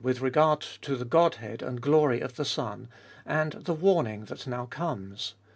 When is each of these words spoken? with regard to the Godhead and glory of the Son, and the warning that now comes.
with 0.03 0.19
regard 0.19 0.61
to 0.61 0.95
the 0.95 1.05
Godhead 1.05 1.61
and 1.61 1.79
glory 1.79 2.21
of 2.21 2.35
the 2.35 2.43
Son, 2.43 2.87
and 3.23 3.51
the 3.53 3.73
warning 3.75 4.25
that 4.25 4.47
now 4.47 4.65
comes. 4.65 5.35